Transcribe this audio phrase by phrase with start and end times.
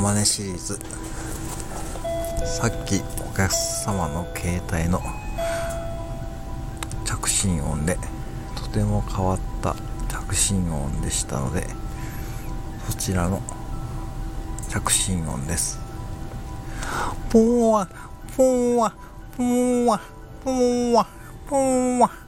[0.00, 0.78] マネシリーズ。
[2.46, 5.02] さっきお客様の携帯の
[7.04, 7.98] 着信音で
[8.56, 9.76] とても変わった
[10.08, 11.66] 着信音でしたので
[12.88, 13.42] そちらの
[14.70, 15.78] 着信音です。
[17.28, 17.86] ポワ
[18.36, 18.94] ポンワ
[19.36, 20.00] ポンワ
[20.42, 21.06] ポンワ
[21.46, 22.19] ポンワポンワ。